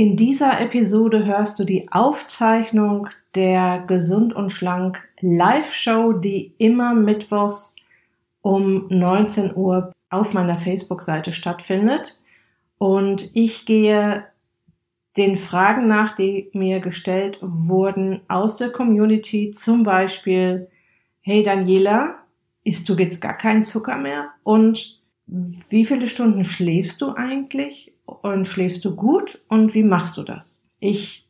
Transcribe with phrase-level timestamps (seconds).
[0.00, 7.76] In dieser Episode hörst du die Aufzeichnung der Gesund und Schlank Live-Show, die immer mittwochs
[8.40, 12.18] um 19 Uhr auf meiner Facebook-Seite stattfindet.
[12.78, 14.24] Und ich gehe
[15.18, 20.68] den Fragen nach, die mir gestellt wurden aus der Community, zum Beispiel,
[21.20, 22.14] hey Daniela,
[22.64, 24.30] isst du jetzt gar keinen Zucker mehr?
[24.44, 27.92] Und wie viele Stunden schläfst du eigentlich?
[28.22, 29.44] Und schläfst du gut?
[29.48, 30.60] Und wie machst du das?
[30.80, 31.26] Ich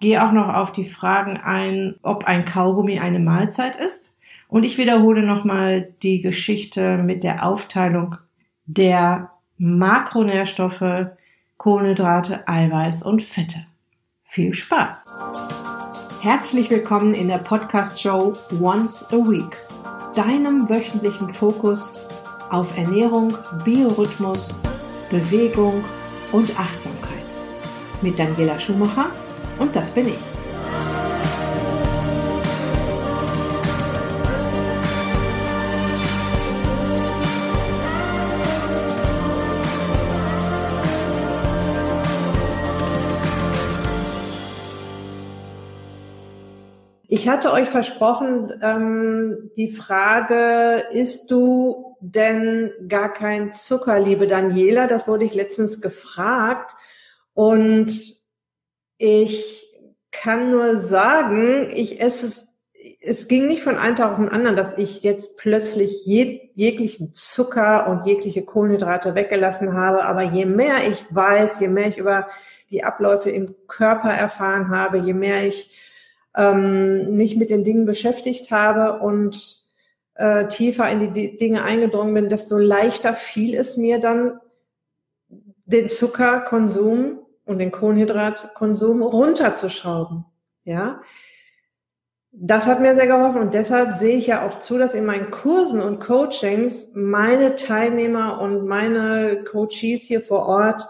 [0.00, 4.14] gehe auch noch auf die Fragen ein, ob ein Kaugummi eine Mahlzeit ist.
[4.48, 8.16] Und ich wiederhole nochmal die Geschichte mit der Aufteilung
[8.66, 11.10] der Makronährstoffe,
[11.56, 13.66] Kohlenhydrate, Eiweiß und Fette.
[14.24, 15.04] Viel Spaß!
[16.22, 19.56] Herzlich willkommen in der Podcast-Show Once a Week,
[20.14, 21.94] deinem wöchentlichen Fokus
[22.50, 24.60] auf Ernährung, Biorhythmus,
[25.10, 25.84] Bewegung
[26.32, 27.24] und Achtsamkeit.
[28.02, 29.10] Mit Daniela Schumacher
[29.58, 30.39] und das bin ich.
[47.20, 54.86] Ich hatte euch versprochen, ähm, die Frage, isst du denn gar kein Zucker, liebe Daniela?
[54.86, 56.74] Das wurde ich letztens gefragt.
[57.34, 57.92] Und
[58.96, 59.66] ich
[60.10, 62.48] kann nur sagen, ich esse es,
[63.02, 67.12] es ging nicht von einem Tag auf den anderen, dass ich jetzt plötzlich jeg, jeglichen
[67.12, 70.04] Zucker und jegliche Kohlenhydrate weggelassen habe.
[70.04, 72.28] Aber je mehr ich weiß, je mehr ich über
[72.70, 75.70] die Abläufe im Körper erfahren habe, je mehr ich
[76.36, 79.58] ähm, mich mit den Dingen beschäftigt habe und
[80.14, 84.40] äh, tiefer in die Dinge eingedrungen bin, desto leichter fiel es mir dann,
[85.64, 90.24] den Zuckerkonsum und den Kohlenhydratkonsum runterzuschrauben.
[90.64, 91.00] Ja,
[92.32, 95.30] das hat mir sehr geholfen und deshalb sehe ich ja auch zu, dass in meinen
[95.30, 100.82] Kursen und Coachings meine Teilnehmer und meine Coaches hier vor Ort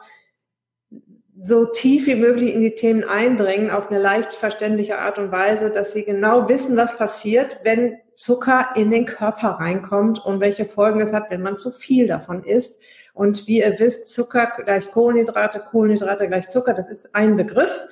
[1.42, 5.70] so tief wie möglich in die Themen eindringen auf eine leicht verständliche Art und Weise,
[5.70, 11.00] dass sie genau wissen, was passiert, wenn Zucker in den Körper reinkommt und welche Folgen
[11.00, 12.78] das hat, wenn man zu viel davon isst.
[13.14, 17.84] Und wie ihr wisst, Zucker gleich Kohlenhydrate, Kohlenhydrate gleich Zucker, das ist ein Begriff.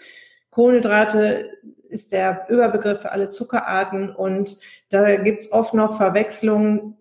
[0.50, 1.50] Kohlenhydrate
[1.88, 4.58] ist der Überbegriff für alle Zuckerarten und
[4.90, 6.97] da gibt's oft noch Verwechslungen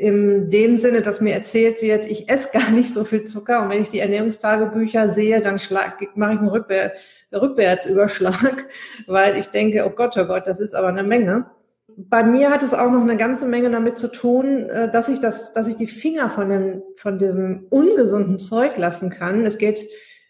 [0.00, 3.70] in dem Sinne, dass mir erzählt wird, ich esse gar nicht so viel Zucker und
[3.70, 6.92] wenn ich die Ernährungstagebücher sehe, dann schlag, mache ich einen Rückwär,
[7.32, 8.66] Rückwärtsüberschlag,
[9.06, 11.46] weil ich denke, oh Gott, oh Gott, das ist aber eine Menge.
[11.96, 15.20] Bei mir hat es auch noch eine ganze Menge damit zu tun, äh, dass ich
[15.20, 19.44] das, dass ich die Finger von dem, von diesem ungesunden Zeug lassen kann.
[19.44, 19.86] Es geht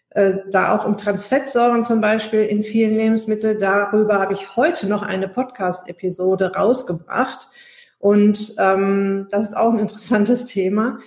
[0.09, 3.59] äh, da auch um Transfettsäuren zum Beispiel in vielen Lebensmitteln.
[3.59, 7.47] Darüber habe ich heute noch eine Podcast-Episode rausgebracht
[8.01, 10.97] und ähm, das ist auch ein interessantes Thema,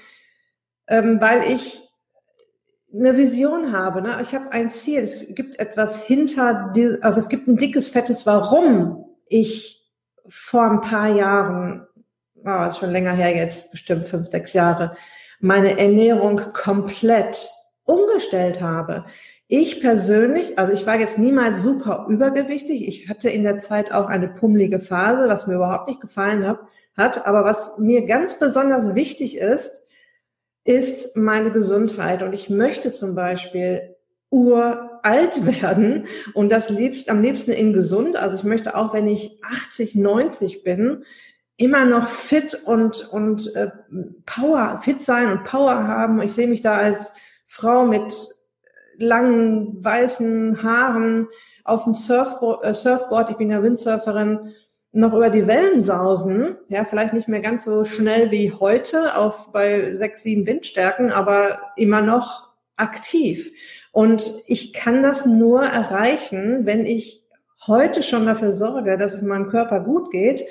[0.87, 1.82] ähm, weil ich
[2.94, 4.00] eine Vision habe.
[4.00, 4.21] Ne?
[4.22, 5.00] Ich habe ein Ziel.
[5.00, 9.82] Es gibt etwas hinter, also es gibt ein dickes, fettes Warum ich
[10.28, 11.84] vor ein paar Jahren,
[12.44, 14.97] oh, ist schon länger her jetzt, bestimmt fünf, sechs Jahre,
[15.41, 17.50] meine Ernährung komplett
[17.82, 19.05] umgestellt habe.
[19.49, 22.87] Ich persönlich, also ich war jetzt niemals super übergewichtig.
[22.87, 26.61] Ich hatte in der Zeit auch eine pummelige Phase, was mir überhaupt nicht gefallen hat
[26.97, 27.27] hat.
[27.27, 29.82] Aber was mir ganz besonders wichtig ist,
[30.65, 32.22] ist meine Gesundheit.
[32.22, 33.94] Und ich möchte zum Beispiel
[34.31, 38.16] uralt werden und das liebst, am liebsten in gesund.
[38.16, 41.05] Also ich möchte auch, wenn ich 80, 90 bin,
[41.56, 43.71] immer noch fit und, und äh,
[44.26, 46.21] Power, fit sein und Power haben.
[46.21, 47.12] Ich sehe mich da als
[47.47, 48.12] Frau mit
[48.97, 51.28] langen weißen Haaren
[51.65, 53.31] auf dem Surfboard, äh, Surfboard.
[53.31, 54.53] Ich bin ja Windsurferin
[54.94, 59.50] noch über die Wellen sausen, ja, vielleicht nicht mehr ganz so schnell wie heute auf
[59.50, 63.50] bei sechs, sieben Windstärken, aber immer noch aktiv.
[63.91, 67.25] Und ich kann das nur erreichen, wenn ich
[67.67, 70.44] heute schon dafür sorge, dass es meinem Körper gut geht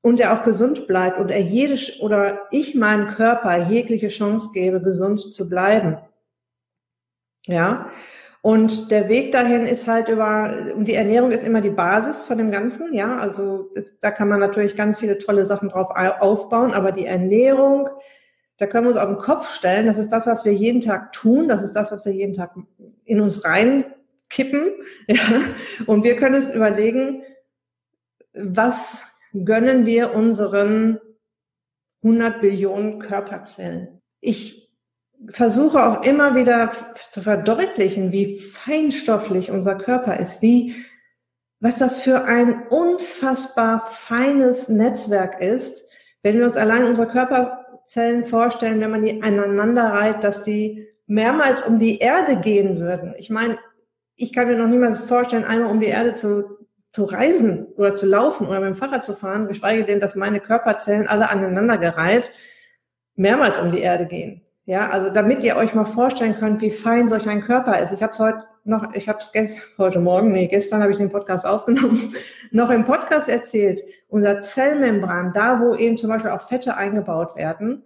[0.00, 4.80] und er auch gesund bleibt und er jede oder ich meinem Körper jegliche Chance gebe,
[4.80, 5.98] gesund zu bleiben.
[7.46, 7.88] Ja.
[8.46, 12.52] Und der Weg dahin ist halt über, die Ernährung ist immer die Basis von dem
[12.52, 13.18] Ganzen, ja.
[13.18, 17.88] Also ist, da kann man natürlich ganz viele tolle Sachen drauf aufbauen, aber die Ernährung,
[18.58, 19.86] da können wir uns auf den Kopf stellen.
[19.86, 21.48] Das ist das, was wir jeden Tag tun.
[21.48, 22.54] Das ist das, was wir jeden Tag
[23.04, 24.74] in uns reinkippen.
[25.08, 25.24] Ja.
[25.86, 27.24] Und wir können uns überlegen,
[28.32, 29.02] was
[29.32, 31.00] gönnen wir unseren
[32.04, 34.00] 100 Billionen Körperzellen?
[34.20, 34.65] Ich
[35.28, 36.70] versuche auch immer wieder
[37.10, 40.74] zu verdeutlichen, wie feinstofflich unser Körper ist, wie,
[41.60, 45.84] was das für ein unfassbar feines Netzwerk ist,
[46.22, 51.62] wenn wir uns allein unsere Körperzellen vorstellen, wenn man die aneinander reiht, dass die mehrmals
[51.62, 53.14] um die Erde gehen würden.
[53.16, 53.58] Ich meine,
[54.16, 58.06] ich kann mir noch niemals vorstellen, einmal um die Erde zu, zu reisen oder zu
[58.06, 62.32] laufen oder mit dem Fahrrad zu fahren, geschweige denn, dass meine Körperzellen alle aneinander gereiht
[63.16, 64.45] mehrmals um die Erde gehen.
[64.66, 67.92] Ja, also damit ihr euch mal vorstellen könnt, wie fein solch ein Körper ist.
[67.92, 70.98] Ich habe es heute noch, ich habe es gestern, heute Morgen, nee, gestern habe ich
[70.98, 72.12] den Podcast aufgenommen,
[72.50, 73.84] noch im Podcast erzählt.
[74.08, 77.84] Unser Zellmembran, da wo eben zum Beispiel auch Fette eingebaut werden,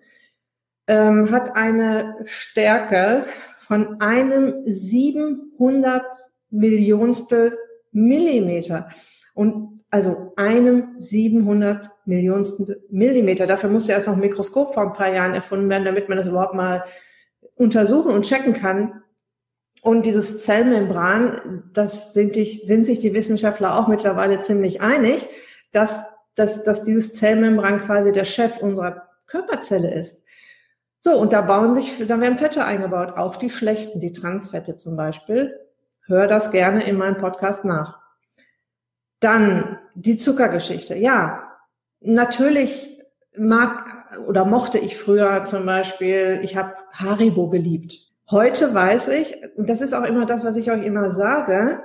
[0.86, 3.26] ähm, hat eine Stärke
[3.58, 6.02] von einem 700
[6.48, 7.58] Millionstel
[7.92, 8.88] Millimeter.
[9.34, 13.46] Und also einem 700 Millionsten Millimeter.
[13.46, 16.28] Dafür musste erst noch ein Mikroskop vor ein paar Jahren erfunden werden, damit man das
[16.28, 16.84] überhaupt mal
[17.56, 19.02] untersuchen und checken kann.
[19.82, 25.26] Und dieses Zellmembran, das sind, sich, sind sich die Wissenschaftler auch mittlerweile ziemlich einig,
[25.72, 26.02] dass,
[26.36, 30.22] dass, dass dieses Zellmembran quasi der Chef unserer Körperzelle ist.
[30.98, 34.96] So, und da bauen sich, da werden Fette eingebaut, auch die schlechten, die Transfette zum
[34.96, 35.58] Beispiel.
[36.04, 37.99] Hör das gerne in meinem Podcast nach.
[39.20, 40.96] Dann die Zuckergeschichte.
[40.96, 41.48] Ja,
[42.00, 43.00] natürlich
[43.36, 48.10] mag oder mochte ich früher zum Beispiel, ich habe Haribo geliebt.
[48.30, 51.82] Heute weiß ich, das ist auch immer das, was ich euch immer sage,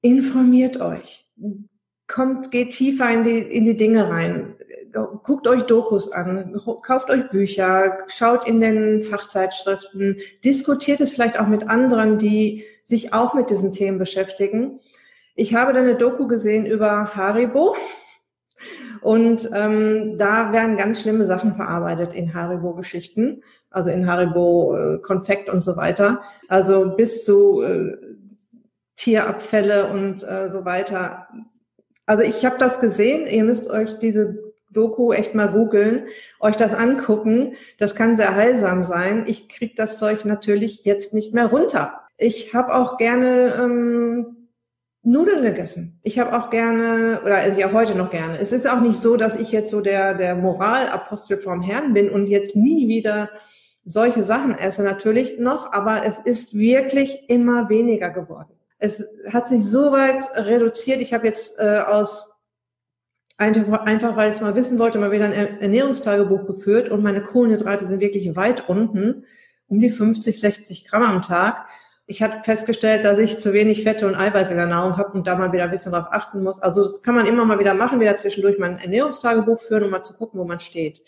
[0.00, 1.28] informiert euch.
[2.08, 4.56] Kommt, geht tiefer in die, in die Dinge rein.
[5.22, 11.48] Guckt euch Dokus an, kauft euch Bücher, schaut in den Fachzeitschriften, diskutiert es vielleicht auch
[11.48, 14.80] mit anderen, die sich auch mit diesen Themen beschäftigen.
[15.36, 17.76] Ich habe dann eine Doku gesehen über Haribo.
[19.02, 25.60] Und ähm, da werden ganz schlimme Sachen verarbeitet in Haribo-Geschichten, also in Haribo-Konfekt äh, und
[25.62, 26.22] so weiter.
[26.48, 27.96] Also bis zu äh,
[28.96, 31.28] Tierabfälle und äh, so weiter.
[32.06, 33.26] Also ich habe das gesehen.
[33.26, 34.42] Ihr müsst euch diese
[34.72, 36.06] Doku echt mal googeln,
[36.40, 37.52] euch das angucken.
[37.78, 39.24] Das kann sehr heilsam sein.
[39.26, 42.00] Ich krieg das Zeug natürlich jetzt nicht mehr runter.
[42.16, 44.35] Ich habe auch gerne ähm,
[45.06, 46.00] Nudeln gegessen.
[46.02, 48.38] Ich habe auch gerne, oder also ja heute noch gerne.
[48.38, 52.10] Es ist auch nicht so, dass ich jetzt so der, der Moralapostel vom Herrn bin
[52.10, 53.30] und jetzt nie wieder
[53.84, 54.82] solche Sachen esse.
[54.82, 58.52] Natürlich noch, aber es ist wirklich immer weniger geworden.
[58.78, 61.00] Es hat sich so weit reduziert.
[61.00, 62.32] Ich habe jetzt äh, aus
[63.38, 67.86] einfach, weil ich es mal wissen wollte, mal wieder ein Ernährungstagebuch geführt und meine Kohlenhydrate
[67.86, 69.24] sind wirklich weit unten,
[69.68, 71.68] um die 50, 60 Gramm am Tag
[72.06, 75.26] ich habe festgestellt, dass ich zu wenig Fette und Eiweiß in der Nahrung habe und
[75.26, 76.60] da mal wieder ein bisschen drauf achten muss.
[76.62, 80.02] Also das kann man immer mal wieder machen, wieder zwischendurch mein Ernährungstagebuch führen, um mal
[80.02, 81.02] zu gucken, wo man steht.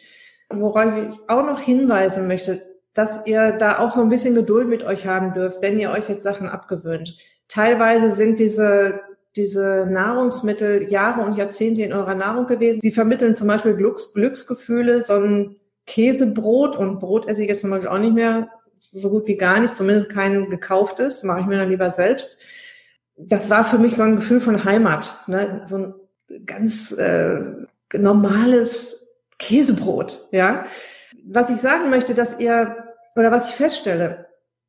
[0.50, 2.62] Worauf ich auch noch hinweisen möchte,
[2.94, 6.08] dass ihr da auch so ein bisschen Geduld mit euch haben dürft, wenn ihr euch
[6.08, 7.14] jetzt Sachen abgewöhnt.
[7.46, 9.00] Teilweise sind diese
[9.36, 12.80] diese Nahrungsmittel Jahre und Jahrzehnte in eurer Nahrung gewesen.
[12.82, 15.56] Die vermitteln zum Beispiel Glücks, Glücksgefühle, so ein
[15.86, 19.60] Käsebrot und Brot esse ich jetzt zum Beispiel auch nicht mehr so gut wie gar
[19.60, 22.38] nicht, zumindest kein gekauftes, mache ich mir dann lieber selbst.
[23.16, 25.62] Das war für mich so ein Gefühl von Heimat, ne?
[25.66, 25.94] so ein
[26.46, 27.40] ganz äh,
[27.92, 28.96] normales
[29.38, 30.66] Käsebrot, ja.
[31.24, 32.76] Was ich sagen möchte, dass ihr
[33.16, 34.26] oder was ich feststelle,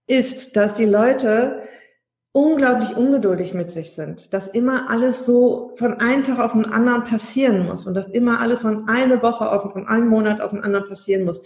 [0.08, 1.62] ist, dass die Leute
[2.32, 7.04] unglaublich ungeduldig mit sich sind, dass immer alles so von einem Tag auf den anderen
[7.04, 10.64] passieren muss und dass immer alles von einer Woche auf, von einem Monat auf den
[10.64, 11.42] anderen passieren muss.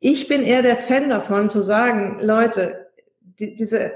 [0.00, 2.88] Ich bin eher der Fan davon zu sagen, Leute,
[3.20, 3.92] die, diese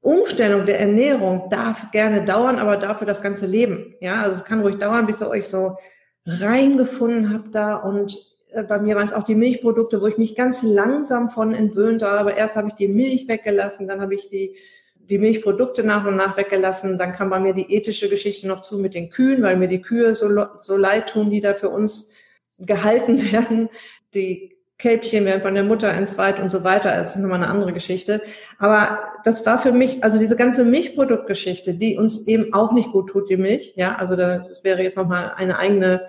[0.00, 3.94] Umstellung der Ernährung darf gerne dauern, aber dafür das ganze Leben.
[4.00, 5.76] Ja, also es kann ruhig dauern, bis ihr euch so
[6.24, 8.16] reingefunden habt da und
[8.52, 12.02] äh, bei mir waren es auch die Milchprodukte, wo ich mich ganz langsam von entwöhnt
[12.02, 12.32] habe.
[12.32, 14.56] Erst habe ich die Milch weggelassen, dann habe ich die,
[14.96, 16.98] die Milchprodukte nach und nach weggelassen.
[16.98, 19.82] Dann kam bei mir die ethische Geschichte noch zu mit den Kühen, weil mir die
[19.82, 20.28] Kühe so,
[20.62, 22.12] so leid tun, die da für uns
[22.58, 23.68] gehalten werden.
[24.14, 26.90] Die Kälbchen werden von der Mutter entzweit und so weiter.
[26.90, 28.20] Das ist nochmal eine andere Geschichte.
[28.58, 33.08] Aber das war für mich, also diese ganze Milchproduktgeschichte, die uns eben auch nicht gut
[33.10, 33.72] tut, die Milch.
[33.76, 36.02] Ja, also das wäre jetzt nochmal eine eigene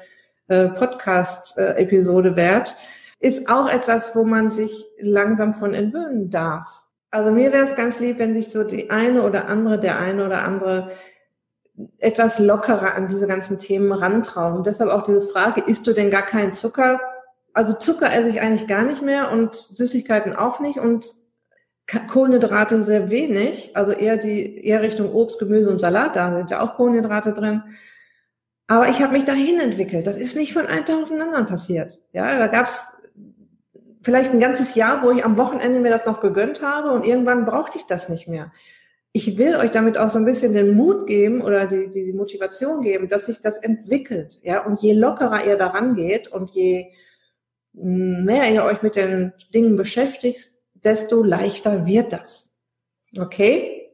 [0.50, 2.75] äh, Podcast-Episode wert,
[3.19, 6.83] ist auch etwas, wo man sich langsam von entwöhnen darf.
[7.09, 10.25] Also mir wäre es ganz lieb, wenn sich so die eine oder andere, der eine
[10.25, 10.91] oder andere
[12.00, 14.57] etwas lockerer an diese ganzen Themen rantrauen.
[14.57, 17.00] Und deshalb auch diese Frage, isst du denn gar keinen Zucker?
[17.57, 21.07] Also Zucker esse ich eigentlich gar nicht mehr und Süßigkeiten auch nicht und
[22.07, 26.61] Kohlenhydrate sehr wenig, also eher die eher Richtung Obst, Gemüse und Salat, da sind ja
[26.61, 27.63] auch Kohlenhydrate drin.
[28.67, 30.05] Aber ich habe mich dahin entwickelt.
[30.05, 31.97] Das ist nicht von einem Tag auf den anderen passiert.
[32.13, 32.85] Ja, da gab's
[34.03, 37.45] vielleicht ein ganzes Jahr, wo ich am Wochenende mir das noch gegönnt habe und irgendwann
[37.45, 38.51] brauchte ich das nicht mehr.
[39.13, 42.83] Ich will euch damit auch so ein bisschen den Mut geben oder die, die Motivation
[42.83, 44.37] geben, dass sich das entwickelt.
[44.43, 46.91] Ja, und je lockerer ihr daran geht und je
[47.81, 52.53] mehr ihr euch mit den Dingen beschäftigt, desto leichter wird das.
[53.17, 53.91] Okay?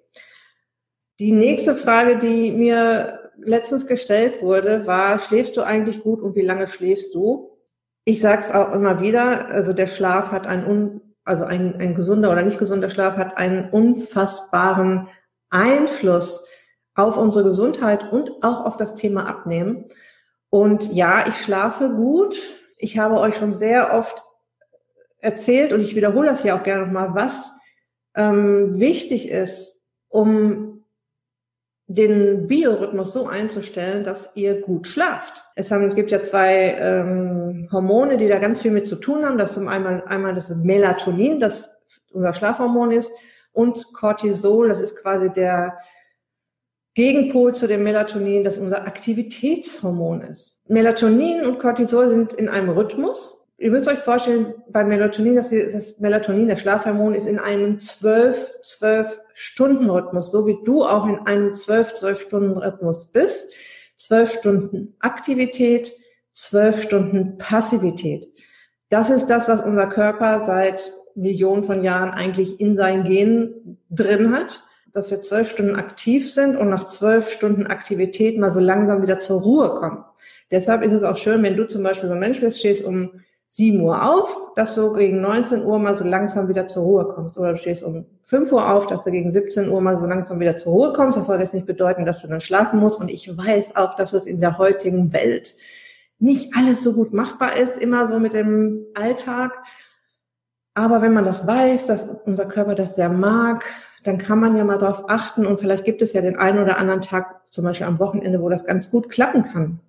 [1.19, 6.41] Die nächste Frage, die mir letztens gestellt wurde, war, schläfst du eigentlich gut und wie
[6.41, 7.57] lange schläfst du?
[8.05, 11.95] Ich sage es auch immer wieder, also der Schlaf hat einen, un, also ein, ein
[11.95, 15.07] gesunder oder nicht gesunder Schlaf hat einen unfassbaren
[15.49, 16.45] Einfluss
[16.95, 19.85] auf unsere Gesundheit und auch auf das Thema Abnehmen.
[20.49, 22.35] Und ja, ich schlafe gut.
[22.83, 24.23] Ich habe euch schon sehr oft
[25.19, 27.49] erzählt und ich wiederhole das hier auch gerne nochmal, was
[28.13, 29.77] ähm, wichtig ist,
[30.09, 30.83] um
[31.87, 35.45] den Biorhythmus so einzustellen, dass ihr gut schlaft.
[35.55, 39.37] Es gibt ja zwei ähm, Hormone, die da ganz viel mit zu tun haben.
[39.37, 41.73] Das zum einmal, einmal das ist Melatonin, das
[42.11, 43.13] unser Schlafhormon ist,
[43.53, 45.77] und Cortisol, das ist quasi der
[46.95, 50.59] Gegenpol zu dem Melatonin, das unser Aktivitätshormon ist.
[50.67, 55.99] Melatonin und Cortisol sind in einem Rhythmus ihr müsst euch vorstellen, bei Melatonin, dass das
[55.99, 61.19] Melatonin, der Schlafhormon, ist in einem 12, 12 Stunden Rhythmus, so wie du auch in
[61.19, 63.47] einem 12, 12 Stunden Rhythmus bist.
[63.97, 65.93] 12 Stunden Aktivität,
[66.33, 68.27] 12 Stunden Passivität.
[68.89, 74.35] Das ist das, was unser Körper seit Millionen von Jahren eigentlich in seinen Genen drin
[74.35, 74.61] hat,
[74.93, 79.19] dass wir zwölf Stunden aktiv sind und nach zwölf Stunden Aktivität mal so langsam wieder
[79.19, 80.05] zur Ruhe kommen.
[80.51, 83.09] Deshalb ist es auch schön, wenn du zum Beispiel so ein Mensch bist, stehst um
[83.49, 87.37] 7 Uhr auf, dass du gegen 19 Uhr mal so langsam wieder zur Ruhe kommst.
[87.37, 90.39] Oder du stehst um 5 Uhr auf, dass du gegen 17 Uhr mal so langsam
[90.39, 91.17] wieder zur Ruhe kommst.
[91.17, 92.99] Das soll jetzt nicht bedeuten, dass du dann schlafen musst.
[92.99, 95.55] Und ich weiß auch, dass es in der heutigen Welt
[96.17, 99.51] nicht alles so gut machbar ist, immer so mit dem Alltag.
[100.75, 103.63] Aber wenn man das weiß, dass unser Körper das sehr mag,
[104.03, 106.77] dann kann man ja mal darauf achten und vielleicht gibt es ja den einen oder
[106.77, 109.79] anderen Tag, zum Beispiel am Wochenende, wo das ganz gut klappen kann.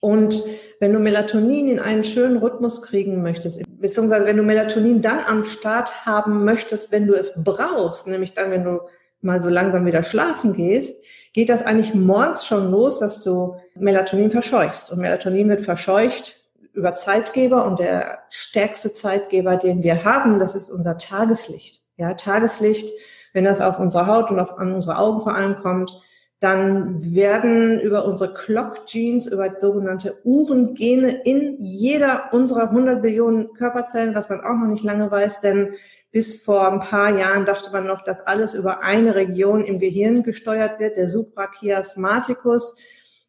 [0.00, 0.44] Und
[0.78, 5.44] wenn du Melatonin in einen schönen Rhythmus kriegen möchtest, beziehungsweise wenn du Melatonin dann am
[5.44, 8.80] Start haben möchtest, wenn du es brauchst, nämlich dann, wenn du
[9.22, 10.94] mal so langsam wieder schlafen gehst,
[11.32, 14.92] geht das eigentlich morgens schon los, dass du Melatonin verscheuchst.
[14.92, 16.45] Und Melatonin wird verscheucht
[16.76, 21.82] über Zeitgeber und der stärkste Zeitgeber, den wir haben, das ist unser Tageslicht.
[21.96, 22.90] Ja, Tageslicht,
[23.32, 26.00] wenn das auf unsere Haut und auf, unsere Augen vor allem kommt,
[26.40, 34.14] dann werden über unsere Clock Genes, über sogenannte Uhrengene in jeder unserer 100 Billionen Körperzellen,
[34.14, 35.74] was man auch noch nicht lange weiß, denn
[36.12, 40.22] bis vor ein paar Jahren dachte man noch, dass alles über eine Region im Gehirn
[40.22, 42.76] gesteuert wird, der Suprachiasmaticus.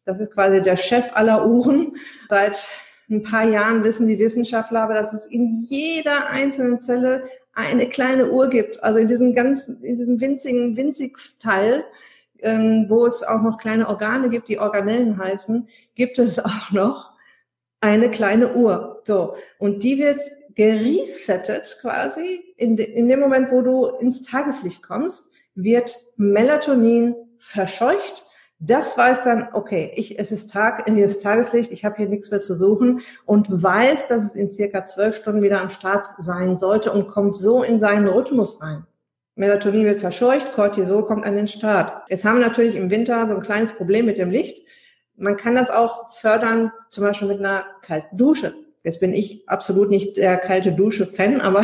[0.04, 1.96] Das ist quasi der Chef aller Uhren.
[2.28, 2.66] Seit
[3.10, 7.24] ein paar Jahren wissen die Wissenschaftler aber, dass es in jeder einzelnen Zelle
[7.54, 8.82] eine kleine Uhr gibt.
[8.84, 11.84] Also in diesem ganzen, in diesem winzigen, winzigsteil
[12.40, 17.12] ähm, wo es auch noch kleine Organe gibt, die Organellen heißen, gibt es auch noch
[17.80, 19.02] eine kleine Uhr.
[19.04, 19.34] So.
[19.58, 20.20] Und die wird
[20.54, 28.24] geresettet quasi in, de, in dem Moment, wo du ins Tageslicht kommst, wird Melatonin verscheucht.
[28.60, 32.30] Das weiß dann, okay, ich, es ist Tag, hier ist Tageslicht, ich habe hier nichts
[32.30, 36.56] mehr zu suchen und weiß, dass es in circa zwölf Stunden wieder am Start sein
[36.56, 38.84] sollte und kommt so in seinen Rhythmus rein.
[39.36, 42.02] Melatonin wird verscheucht, Cortisol kommt an den Start.
[42.08, 44.66] Jetzt haben wir natürlich im Winter so ein kleines Problem mit dem Licht.
[45.14, 48.54] Man kann das auch fördern, zum Beispiel mit einer kalten Dusche.
[48.82, 51.62] Jetzt bin ich absolut nicht der kalte Dusche-Fan, aber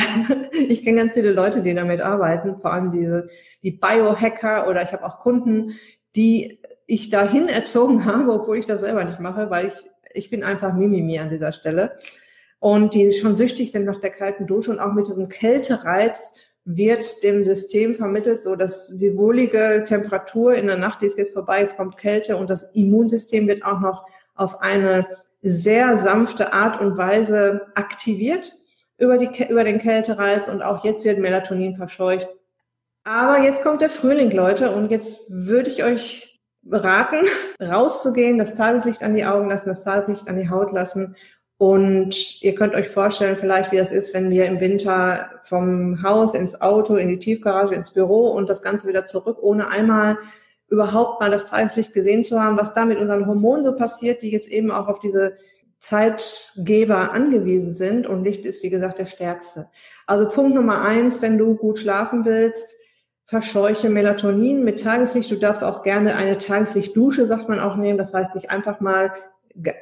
[0.52, 3.28] ich kenne ganz viele Leute, die damit arbeiten, vor allem diese
[3.64, 5.72] die Biohacker oder ich habe auch Kunden,
[6.14, 10.42] die ich dahin erzogen habe, obwohl ich das selber nicht mache, weil ich ich bin
[10.44, 11.96] einfach Mimimi an dieser Stelle
[12.60, 16.32] und die schon süchtig sind nach der kalten Dusche und auch mit diesem Kältereiz
[16.64, 21.34] wird dem System vermittelt, so dass die wohlige Temperatur in der Nacht, die ist jetzt
[21.34, 25.06] vorbei, jetzt kommt Kälte und das Immunsystem wird auch noch auf eine
[25.42, 28.52] sehr sanfte Art und Weise aktiviert
[28.96, 32.28] über, die, über den Kältereiz und auch jetzt wird Melatonin verscheucht.
[33.02, 36.33] Aber jetzt kommt der Frühling, Leute, und jetzt würde ich euch
[36.70, 37.26] raten,
[37.60, 41.14] rauszugehen, das Tageslicht an die Augen lassen, das Tageslicht an die Haut lassen
[41.56, 46.34] und ihr könnt euch vorstellen, vielleicht, wie das ist, wenn wir im Winter vom Haus
[46.34, 50.18] ins Auto, in die Tiefgarage, ins Büro und das Ganze wieder zurück, ohne einmal
[50.68, 54.30] überhaupt mal das Tageslicht gesehen zu haben, was da mit unseren Hormonen so passiert, die
[54.30, 55.34] jetzt eben auch auf diese
[55.78, 58.06] Zeitgeber angewiesen sind.
[58.08, 59.68] Und Licht ist, wie gesagt, der stärkste.
[60.06, 62.74] Also Punkt Nummer eins, wenn du gut schlafen willst,
[63.34, 65.28] verscheuche Melatonin mit Tageslicht.
[65.28, 67.98] Du darfst auch gerne eine Tageslichtdusche, sagt man auch, nehmen.
[67.98, 69.12] Das heißt, dich einfach mal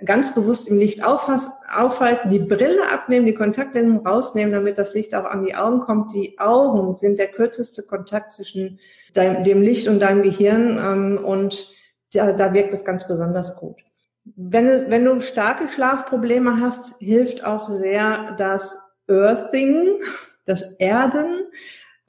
[0.07, 5.27] ganz bewusst im Licht aufhalten, die Brille abnehmen, die Kontaktlinsen rausnehmen, damit das Licht auch
[5.27, 6.15] an die Augen kommt.
[6.15, 8.81] Die Augen sind der kürzeste Kontakt zwischen
[9.13, 11.75] dein, dem Licht und deinem Gehirn ähm, und
[12.15, 13.83] da, da wirkt es ganz besonders gut.
[14.25, 18.79] Wenn, wenn du starke Schlafprobleme hast, hilft auch sehr das
[19.09, 20.01] Earthing,
[20.47, 21.49] das Erden.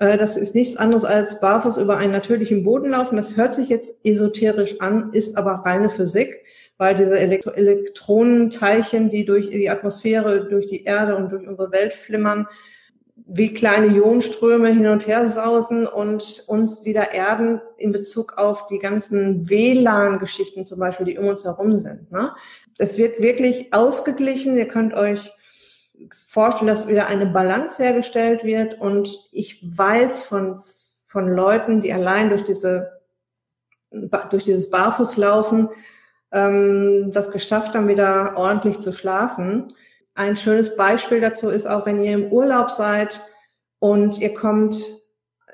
[0.04, 3.16] Äh, das ist nichts anderes als barfuß über einen natürlichen Boden laufen.
[3.16, 6.44] Das hört sich jetzt esoterisch an, ist aber reine Physik,
[6.78, 11.94] weil diese Elektro Elektronenteilchen, die durch die Atmosphäre, durch die Erde und durch unsere Welt
[11.94, 12.48] flimmern,
[13.26, 18.80] wie kleine Ionenströme hin und her sausen und uns wieder erden in Bezug auf die
[18.80, 22.12] ganzen WLAN-Geschichten zum Beispiel, die um uns herum sind.
[22.12, 22.32] Ne?
[22.78, 24.58] Es wird wirklich ausgeglichen.
[24.58, 25.32] Ihr könnt euch
[26.14, 28.80] vorstellen, dass wieder eine Balance hergestellt wird.
[28.80, 30.62] Und ich weiß von,
[31.06, 33.02] von Leuten, die allein durch diese,
[33.92, 35.70] durch dieses Barfußlaufen
[36.32, 39.68] ähm, das geschafft haben, wieder ordentlich zu schlafen.
[40.16, 43.22] Ein schönes Beispiel dazu ist auch, wenn ihr im Urlaub seid
[43.80, 44.84] und ihr kommt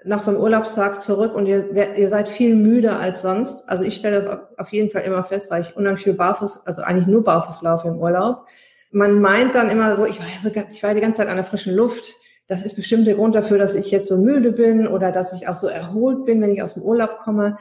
[0.06, 3.68] nach so einem Urlaubstag zurück und ihr, ihr seid viel müder als sonst.
[3.70, 6.82] Also ich stelle das auf jeden Fall immer fest, weil ich unheimlich viel barfuß, also
[6.82, 8.46] eigentlich nur barfuß laufe im Urlaub.
[8.92, 11.36] Man meint dann immer so, ich war, ja so, ich war die ganze Zeit an
[11.36, 12.16] der frischen Luft.
[12.48, 15.48] Das ist bestimmt der Grund dafür, dass ich jetzt so müde bin oder dass ich
[15.48, 17.58] auch so erholt bin, wenn ich aus dem Urlaub komme.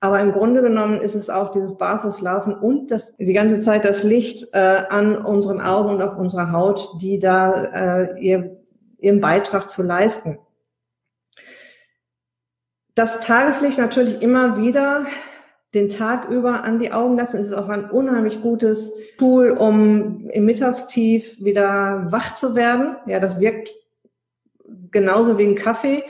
[0.00, 4.02] Aber im Grunde genommen ist es auch dieses Barfußlaufen und das, die ganze Zeit das
[4.02, 4.58] Licht äh,
[4.88, 7.64] an unseren Augen und auf unserer Haut, die da
[8.04, 8.56] äh, ihr,
[8.98, 10.38] ihren Beitrag zu leisten.
[12.94, 15.06] Das Tageslicht natürlich immer wieder
[15.74, 17.38] den Tag über an die Augen lassen.
[17.38, 22.96] Es ist auch ein unheimlich gutes Tool, um im Mittagstief wieder wach zu werden.
[23.06, 23.72] Ja, das wirkt
[24.90, 26.04] genauso wie ein Kaffee.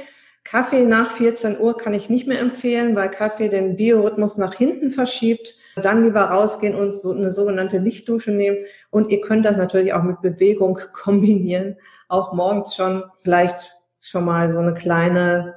[0.45, 4.93] Kaffee nach 14 Uhr kann ich nicht mehr empfehlen, weil Kaffee den Biorhythmus nach hinten
[4.93, 5.57] verschiebt.
[5.75, 8.59] Dann lieber rausgehen und so eine sogenannte Lichtdusche nehmen.
[8.91, 11.77] Und ihr könnt das natürlich auch mit Bewegung kombinieren.
[12.09, 15.57] Auch morgens schon vielleicht schon mal so eine kleine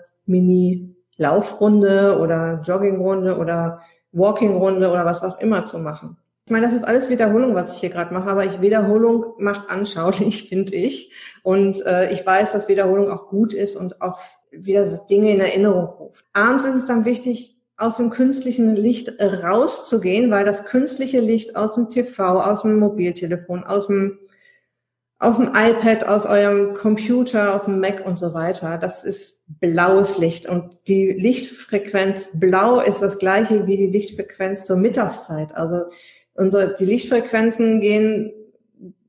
[1.20, 6.18] Mini-Laufrunde oder Joggingrunde oder Walkingrunde oder was auch immer zu machen.
[6.46, 9.70] Ich meine, das ist alles Wiederholung, was ich hier gerade mache, aber ich, Wiederholung macht
[9.70, 11.14] anschaulich, finde ich.
[11.44, 15.86] Und äh, ich weiß, dass Wiederholung auch gut ist und auch wieder Dinge in Erinnerung
[15.86, 16.26] ruft.
[16.34, 21.76] Abends ist es dann wichtig, aus dem künstlichen Licht rauszugehen, weil das künstliche Licht aus
[21.76, 24.20] dem TV, aus dem Mobiltelefon, aus dem,
[25.20, 30.18] aus dem iPad, aus eurem Computer, aus dem Mac und so weiter, das ist blaues
[30.18, 30.48] Licht.
[30.48, 35.54] Und die Lichtfrequenz blau ist das gleiche wie die Lichtfrequenz zur Mittagszeit.
[35.54, 35.84] Also
[36.36, 38.32] unsere, die Lichtfrequenzen gehen,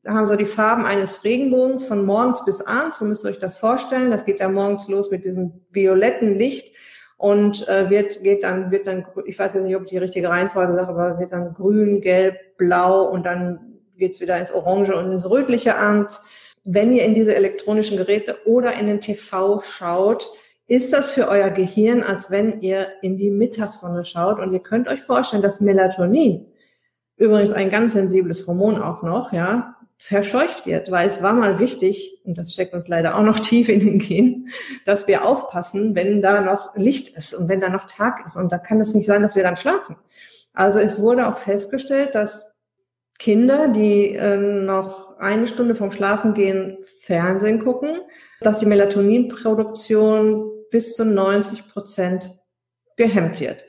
[0.04, 2.98] haben so die Farben eines Regenbogens von morgens bis abends.
[2.98, 4.10] So müsst ihr euch das vorstellen.
[4.10, 6.74] Das geht ja morgens los mit diesem violetten Licht
[7.18, 10.28] und äh, wird, geht dann, wird dann, ich weiß jetzt nicht, ob ich die richtige
[10.28, 13.69] Reihenfolge sage, aber wird dann grün, gelb, blau und dann
[14.00, 16.20] geht's wieder ins Orange und ins Rötliche abends.
[16.64, 20.28] Wenn ihr in diese elektronischen Geräte oder in den TV schaut,
[20.66, 24.40] ist das für euer Gehirn, als wenn ihr in die Mittagssonne schaut.
[24.40, 26.46] Und ihr könnt euch vorstellen, dass Melatonin,
[27.16, 32.22] übrigens ein ganz sensibles Hormon auch noch, ja, verscheucht wird, weil es war mal wichtig,
[32.24, 34.48] und das steckt uns leider auch noch tief in den Genen,
[34.86, 38.36] dass wir aufpassen, wenn da noch Licht ist und wenn da noch Tag ist.
[38.36, 39.96] Und da kann es nicht sein, dass wir dann schlafen.
[40.54, 42.46] Also es wurde auch festgestellt, dass
[43.20, 48.00] Kinder, die äh, noch eine Stunde vom Schlafengehen Fernsehen gucken,
[48.40, 52.32] dass die Melatoninproduktion bis zu 90 Prozent
[52.96, 53.66] gehemmt wird.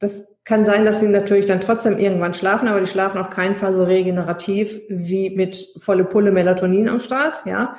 [0.00, 3.54] Das kann sein, dass sie natürlich dann trotzdem irgendwann schlafen, aber die schlafen auf keinen
[3.54, 7.76] Fall so regenerativ wie mit volle Pulle Melatonin am Start, ja.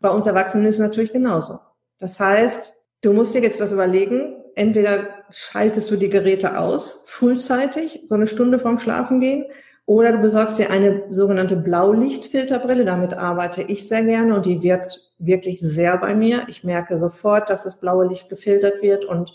[0.00, 1.58] Bei uns Erwachsenen ist es natürlich genauso.
[1.98, 4.36] Das heißt, du musst dir jetzt was überlegen.
[4.54, 9.44] Entweder schaltest du die Geräte aus, frühzeitig, so eine Stunde vorm Schlafen gehen,
[9.92, 12.86] oder du besorgst dir eine sogenannte Blaulichtfilterbrille.
[12.86, 16.44] Damit arbeite ich sehr gerne und die wirkt wirklich sehr bei mir.
[16.48, 19.34] Ich merke sofort, dass das blaue Licht gefiltert wird und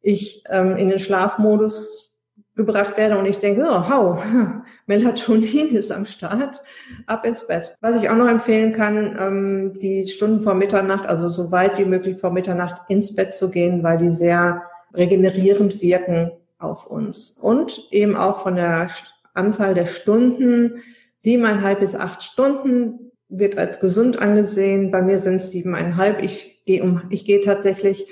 [0.00, 2.12] ich ähm, in den Schlafmodus
[2.56, 4.22] gebracht werde und ich denke, so, hau,
[4.86, 6.62] Melatonin ist am Start,
[7.06, 7.76] ab ins Bett.
[7.82, 11.84] Was ich auch noch empfehlen kann, ähm, die Stunden vor Mitternacht, also so weit wie
[11.84, 14.62] möglich vor Mitternacht ins Bett zu gehen, weil die sehr
[14.94, 17.36] regenerierend wirken auf uns.
[17.38, 18.88] Und eben auch von der
[19.34, 20.82] Anzahl der Stunden,
[21.18, 24.90] siebeneinhalb bis acht Stunden wird als gesund angesehen.
[24.90, 26.22] Bei mir sind es siebeneinhalb.
[26.24, 28.06] Ich gehe um, ich gehe tatsächlich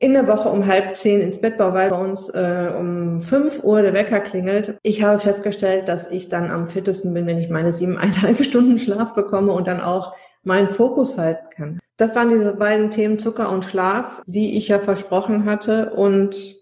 [0.00, 3.82] in der Woche um halb zehn ins Bett, weil bei uns äh, um fünf Uhr
[3.82, 4.78] der Wecker klingelt.
[4.82, 9.14] Ich habe festgestellt, dass ich dann am fittesten bin, wenn ich meine siebeneinhalb Stunden Schlaf
[9.14, 11.78] bekomme und dann auch meinen Fokus halten kann.
[11.98, 15.90] Das waren diese beiden Themen Zucker und Schlaf, die ich ja versprochen hatte.
[15.90, 16.59] Und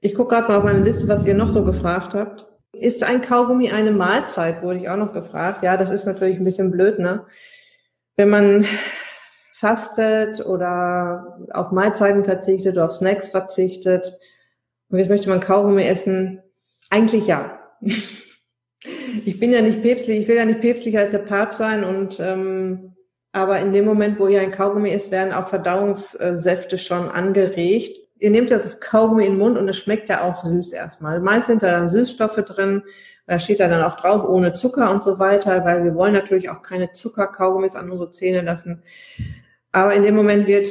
[0.00, 2.46] ich gucke gerade mal auf meine Liste, was ihr noch so gefragt habt.
[2.72, 5.62] Ist ein Kaugummi eine Mahlzeit, wurde ich auch noch gefragt.
[5.62, 7.24] Ja, das ist natürlich ein bisschen blöd, ne?
[8.16, 8.66] Wenn man
[9.52, 14.12] fastet oder auf Mahlzeiten verzichtet oder auf Snacks verzichtet
[14.88, 16.40] und jetzt möchte man Kaugummi essen,
[16.90, 17.58] eigentlich ja.
[19.24, 22.20] ich bin ja nicht päpstlich, ich will ja nicht päpstlicher als der Papst sein und
[22.20, 22.94] ähm,
[23.32, 27.96] aber in dem Moment, wo ihr ein Kaugummi isst, werden auch Verdauungssäfte schon angeregt.
[28.20, 31.20] Ihr nehmt das Kaugummi in den Mund und es schmeckt ja auch süß erstmal.
[31.20, 32.82] Meist sind da dann Süßstoffe drin,
[33.26, 36.50] da steht da dann auch drauf, ohne Zucker und so weiter, weil wir wollen natürlich
[36.50, 38.82] auch keine Zuckerkaugummis an unsere Zähne lassen.
[39.70, 40.68] Aber in dem Moment wird,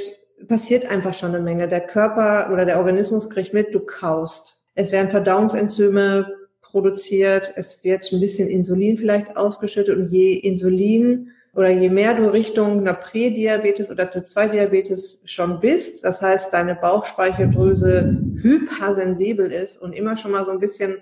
[0.47, 1.67] passiert einfach schon eine Menge.
[1.67, 4.59] Der Körper oder der Organismus kriegt mit, du kaust.
[4.75, 6.27] Es werden Verdauungsenzyme
[6.61, 12.31] produziert, es wird ein bisschen Insulin vielleicht ausgeschüttet und je Insulin oder je mehr du
[12.31, 20.15] Richtung einer Prädiabetes oder Typ-2-Diabetes schon bist, das heißt, deine Bauchspeicheldrüse hypersensibel ist und immer
[20.17, 20.97] schon mal so ein bisschen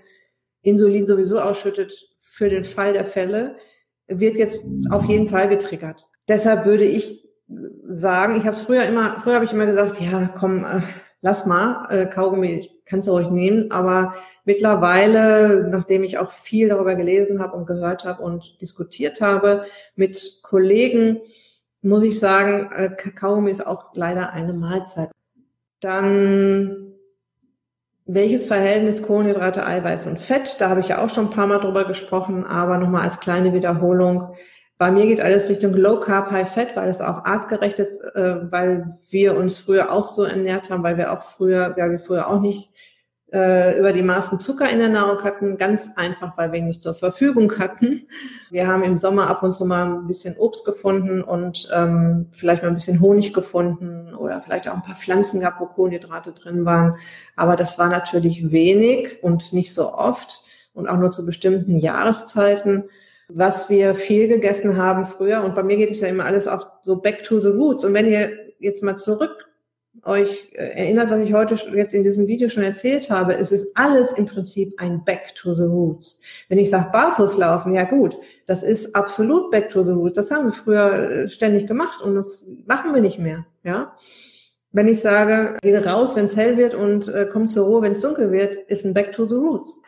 [0.62, 3.58] Insulin sowieso ausschüttet für den Fall der Fälle,
[4.08, 6.08] wird jetzt auf jeden Fall getriggert.
[6.30, 7.28] Deshalb würde ich
[7.90, 10.82] sagen, ich habe es früher immer, früher habe ich immer gesagt, ja, komm, äh,
[11.26, 13.72] lass mal, äh, Kaugummi kannst du ruhig nehmen.
[13.72, 14.14] Aber
[14.46, 20.42] mittlerweile, nachdem ich auch viel darüber gelesen habe und gehört habe und diskutiert habe mit
[20.44, 21.22] Kollegen,
[21.82, 25.10] muss ich sagen, äh, Kaugummi ist auch leider eine Mahlzeit.
[25.80, 26.94] Dann
[28.06, 30.58] welches Verhältnis Kohlenhydrate, Eiweiß und Fett?
[30.60, 33.52] Da habe ich ja auch schon ein paar Mal drüber gesprochen, aber nochmal als kleine
[33.52, 34.36] Wiederholung.
[34.78, 38.52] Bei mir geht alles Richtung Low Carb, High Fat, weil es auch artgerecht ist, äh,
[38.52, 42.28] weil wir uns früher auch so ernährt haben, weil wir auch früher, weil wir früher
[42.28, 42.70] auch nicht
[43.32, 46.94] äh, über die Maßen Zucker in der Nahrung hatten, ganz einfach, weil wir nicht zur
[46.94, 48.08] Verfügung hatten.
[48.52, 52.62] Wir haben im Sommer ab und zu mal ein bisschen Obst gefunden und ähm, vielleicht
[52.62, 56.66] mal ein bisschen Honig gefunden oder vielleicht auch ein paar Pflanzen gehabt, wo Kohlenhydrate drin
[56.66, 56.98] waren.
[57.36, 60.42] Aber das war natürlich wenig und nicht so oft
[60.74, 62.90] und auch nur zu bestimmten Jahreszeiten
[63.28, 65.44] was wir viel gegessen haben früher.
[65.44, 67.84] Und bei mir geht es ja immer alles auch so back to the roots.
[67.84, 69.46] Und wenn ihr jetzt mal zurück
[70.04, 73.76] euch äh, erinnert, was ich heute jetzt in diesem Video schon erzählt habe, es ist
[73.76, 76.22] alles im Prinzip ein Back to the Roots.
[76.50, 80.16] Wenn ich sage Barfuß laufen, ja gut, das ist absolut Back to the Roots.
[80.16, 83.46] Das haben wir früher äh, ständig gemacht und das machen wir nicht mehr.
[83.64, 83.96] Ja.
[84.72, 87.94] Wenn ich sage, gehe raus, wenn es hell wird und äh, kommt zur Ruhe, wenn
[87.94, 89.82] es dunkel wird, ist ein Back to the Roots.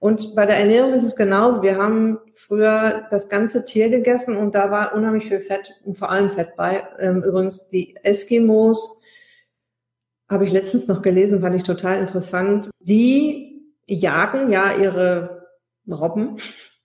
[0.00, 1.62] Und bei der Ernährung ist es genauso.
[1.62, 6.10] Wir haben früher das ganze Tier gegessen und da war unheimlich viel Fett und vor
[6.10, 6.82] allem Fett bei.
[6.98, 9.02] Ähm, übrigens die Eskimos
[10.28, 12.70] habe ich letztens noch gelesen, fand ich total interessant.
[12.80, 15.46] Die jagen ja ihre
[15.90, 16.38] Robben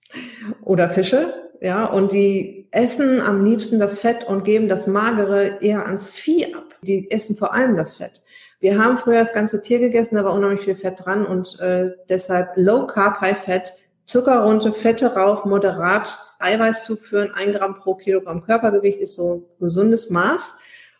[0.62, 5.86] oder Fische, ja, und die essen am liebsten das Fett und geben das Magere eher
[5.86, 6.76] ans Vieh ab.
[6.82, 8.22] Die essen vor allem das Fett.
[8.60, 11.90] Wir haben früher das ganze Tier gegessen, da war unheimlich viel Fett dran und äh,
[12.08, 13.72] deshalb Low Carb, High Fett,
[14.06, 19.42] Zucker runter, Fette rauf, moderat Eiweiß zuführen, ein Gramm pro Kilogramm Körpergewicht ist so ein
[19.60, 20.54] gesundes Maß.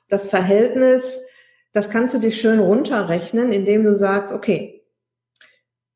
[0.08, 1.20] Das Verhältnis,
[1.72, 4.84] das kannst du dir schön runterrechnen, indem du sagst, okay,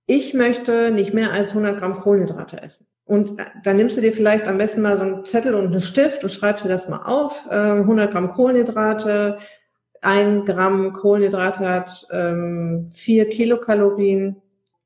[0.07, 2.87] ich möchte nicht mehr als 100 Gramm Kohlenhydrate essen.
[3.05, 5.81] Und äh, dann nimmst du dir vielleicht am besten mal so einen Zettel und einen
[5.81, 7.49] Stift und schreibst dir das mal auf.
[7.51, 9.39] 100 äh, Gramm Kohlenhydrate,
[10.03, 14.37] ein Gramm Kohlenhydrat hat ähm, vier Kilokalorien,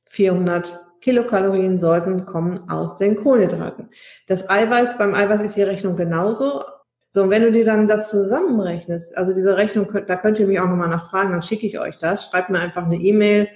[0.06, 3.90] 400 Kilokalorien sollten kommen aus den Kohlenhydraten.
[4.26, 6.64] Das Eiweiß, beim Eiweiß ist die Rechnung genauso.
[7.12, 10.58] So, und wenn du dir dann das zusammenrechnest, also diese Rechnung, da könnt ihr mich
[10.58, 12.24] auch nochmal nachfragen, dann schicke ich euch das.
[12.24, 13.48] Schreibt mir einfach eine E-Mail,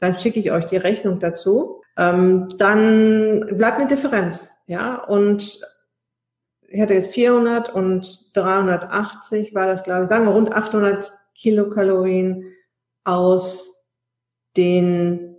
[0.00, 1.82] dann schicke ich euch die Rechnung dazu.
[1.96, 5.60] Ähm, dann bleibt eine Differenz, ja, und
[6.68, 12.44] ich hatte jetzt 400 und 380 war das, glaube ich, sagen wir rund 800 Kilokalorien
[13.04, 13.86] aus
[14.56, 15.36] den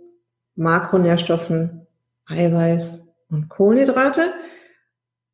[0.56, 1.86] Makronährstoffen
[2.26, 4.32] Eiweiß und Kohlenhydrate.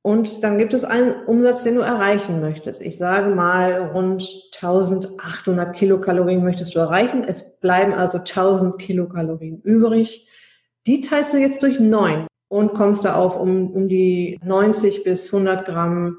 [0.03, 2.81] Und dann gibt es einen Umsatz, den du erreichen möchtest.
[2.81, 4.23] Ich sage mal, rund
[4.55, 7.25] 1800 Kilokalorien möchtest du erreichen.
[7.27, 10.29] Es bleiben also 1000 Kilokalorien übrig.
[10.87, 12.27] Die teilst du jetzt durch neun
[12.57, 16.19] und kommst da auf um, um die 90 bis 100 Gramm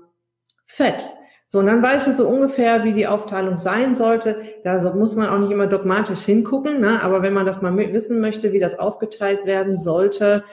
[0.66, 1.10] Fett.
[1.48, 4.42] So, und dann weißt du so ungefähr, wie die Aufteilung sein sollte.
[4.64, 7.02] Da muss man auch nicht immer dogmatisch hingucken, ne?
[7.02, 10.44] aber wenn man das mal wissen möchte, wie das aufgeteilt werden sollte,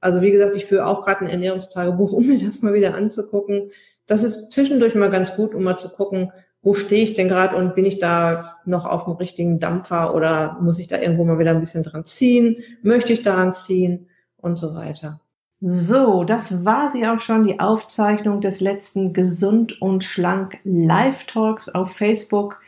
[0.00, 3.70] also wie gesagt, ich führe auch gerade ein Ernährungstagebuch, um mir das mal wieder anzugucken.
[4.06, 7.56] Das ist zwischendurch mal ganz gut, um mal zu gucken, wo stehe ich denn gerade
[7.56, 11.38] und bin ich da noch auf dem richtigen Dampfer oder muss ich da irgendwo mal
[11.38, 12.62] wieder ein bisschen dran ziehen?
[12.82, 14.08] Möchte ich daran ziehen?
[14.36, 15.20] Und so weiter.
[15.66, 21.70] So, das war sie auch schon, die Aufzeichnung des letzten Gesund und Schlank Live Talks
[21.70, 22.60] auf Facebook.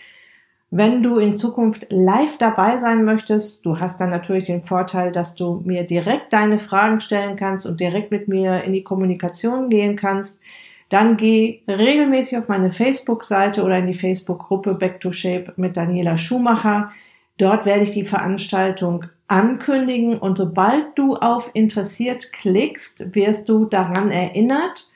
[0.70, 5.34] Wenn du in Zukunft live dabei sein möchtest, du hast dann natürlich den Vorteil, dass
[5.34, 9.96] du mir direkt deine Fragen stellen kannst und direkt mit mir in die Kommunikation gehen
[9.96, 10.40] kannst,
[10.88, 16.16] dann geh regelmäßig auf meine Facebook-Seite oder in die Facebook-Gruppe Back to Shape mit Daniela
[16.16, 16.92] Schumacher.
[17.36, 24.10] Dort werde ich die Veranstaltung ankündigen und sobald du auf interessiert klickst, wirst du daran
[24.10, 24.88] erinnert,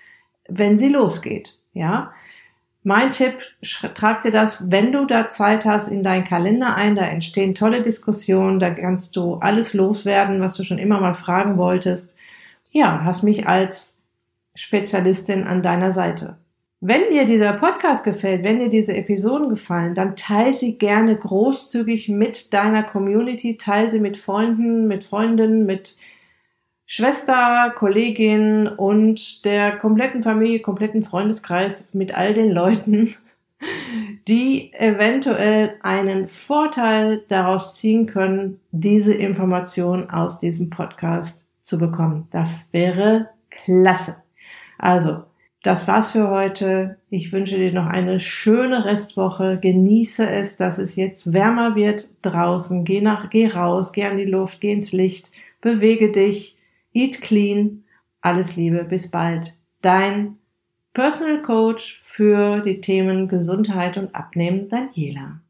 [0.48, 1.58] wenn sie losgeht.
[1.72, 2.12] Ja,
[2.82, 3.34] mein Tipp,
[3.94, 6.94] trag dir das, wenn du da Zeit hast, in deinen Kalender ein.
[6.94, 8.58] Da entstehen tolle Diskussionen.
[8.58, 12.16] Da kannst du alles loswerden, was du schon immer mal fragen wolltest.
[12.70, 13.96] Ja, hast mich als
[14.54, 16.39] Spezialistin an deiner Seite.
[16.82, 22.08] Wenn dir dieser Podcast gefällt, wenn dir diese Episoden gefallen, dann teile sie gerne großzügig
[22.08, 25.98] mit deiner Community, teile sie mit Freunden, mit Freundinnen, mit
[26.86, 33.14] Schwester, Kollegin und der kompletten Familie, kompletten Freundeskreis mit all den Leuten,
[34.26, 42.26] die eventuell einen Vorteil daraus ziehen können, diese Information aus diesem Podcast zu bekommen.
[42.30, 44.16] Das wäre klasse.
[44.78, 45.24] Also,
[45.62, 46.96] das war's für heute.
[47.10, 49.58] Ich wünsche dir noch eine schöne Restwoche.
[49.60, 52.84] Genieße es, dass es jetzt wärmer wird draußen.
[52.84, 56.56] Geh nach, geh raus, geh an die Luft, geh ins Licht, bewege dich
[56.94, 57.84] Eat clean.
[58.22, 59.54] Alles Liebe, bis bald.
[59.82, 60.38] Dein
[60.94, 65.40] Personal Coach für die Themen Gesundheit und Abnehmen, Daniela.